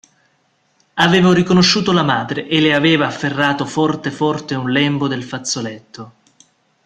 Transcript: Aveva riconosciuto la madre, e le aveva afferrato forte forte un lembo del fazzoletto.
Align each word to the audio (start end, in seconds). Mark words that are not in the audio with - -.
Aveva 0.95 1.31
riconosciuto 1.31 1.91
la 1.91 2.01
madre, 2.01 2.47
e 2.47 2.59
le 2.59 2.73
aveva 2.73 3.05
afferrato 3.05 3.67
forte 3.67 4.09
forte 4.09 4.55
un 4.55 4.71
lembo 4.71 5.07
del 5.07 5.21
fazzoletto. 5.23 6.13